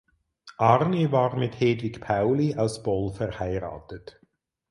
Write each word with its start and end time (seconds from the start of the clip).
Arni 0.57 1.11
war 1.11 1.35
mit 1.35 1.59
Hedwig 1.59 2.01
Pauli 2.01 2.55
aus 2.55 2.81
Boll 2.81 3.13
verheiratet. 3.13 4.19